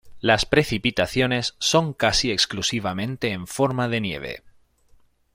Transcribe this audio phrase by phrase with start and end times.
[0.19, 4.43] Las precipitaciones son casi exclusivamente en forma de nieve.